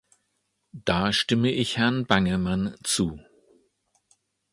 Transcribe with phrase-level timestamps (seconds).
[0.83, 3.19] Da stimme ich Herrn Bangemann zu.